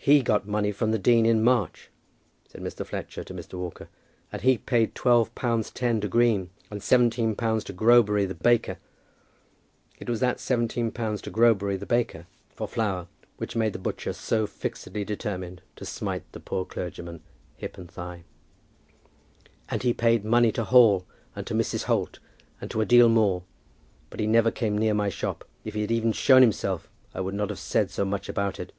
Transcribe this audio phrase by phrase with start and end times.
[0.00, 1.90] "He got money from the dean in March,"
[2.48, 2.86] said Mr.
[2.86, 3.54] Fletcher to Mr.
[3.58, 3.90] Walker,
[4.32, 8.78] "and he paid twelve pounds ten to Green, and seventeen pounds to Grobury, the baker."
[9.98, 14.14] It was that seventeen pounds to Grobury, the baker, for flour, which made the butcher
[14.14, 17.20] so fixedly determined to smite the poor clergyman
[17.56, 18.24] hip and thigh.
[19.68, 21.04] "And he paid money to Hall,
[21.36, 21.82] and to Mrs.
[21.82, 22.18] Holt,
[22.62, 23.42] and to a deal more;
[24.08, 25.44] but he never came near my shop.
[25.64, 28.72] If he had even shown himself, I would not have said so much about it."